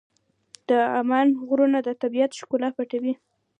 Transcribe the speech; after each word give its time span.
د 0.69 0.71
عمان 0.97 1.27
غرونه 1.47 1.79
د 1.83 1.89
طبیعت 2.01 2.31
ښکلا 2.39 2.69
پټوي. 2.75 3.13